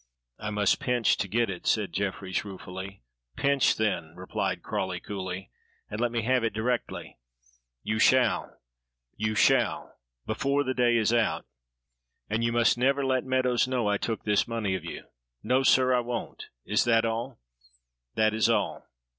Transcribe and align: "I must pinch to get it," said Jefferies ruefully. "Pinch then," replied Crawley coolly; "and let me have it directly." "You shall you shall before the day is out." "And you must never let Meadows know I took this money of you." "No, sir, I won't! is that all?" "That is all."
"I 0.39 0.49
must 0.49 0.79
pinch 0.79 1.15
to 1.17 1.27
get 1.27 1.47
it," 1.47 1.67
said 1.67 1.93
Jefferies 1.93 2.43
ruefully. 2.43 3.03
"Pinch 3.37 3.75
then," 3.75 4.15
replied 4.15 4.63
Crawley 4.63 4.99
coolly; 4.99 5.51
"and 5.91 6.01
let 6.01 6.11
me 6.11 6.23
have 6.23 6.43
it 6.43 6.53
directly." 6.55 7.19
"You 7.83 7.99
shall 7.99 8.59
you 9.15 9.35
shall 9.35 9.99
before 10.25 10.63
the 10.63 10.73
day 10.73 10.97
is 10.97 11.13
out." 11.13 11.45
"And 12.31 12.43
you 12.43 12.51
must 12.51 12.79
never 12.79 13.05
let 13.05 13.25
Meadows 13.25 13.67
know 13.67 13.85
I 13.87 13.97
took 13.99 14.23
this 14.23 14.47
money 14.47 14.73
of 14.73 14.83
you." 14.83 15.05
"No, 15.43 15.61
sir, 15.61 15.93
I 15.93 15.99
won't! 15.99 16.45
is 16.65 16.83
that 16.85 17.05
all?" 17.05 17.37
"That 18.15 18.33
is 18.33 18.49
all." 18.49 18.87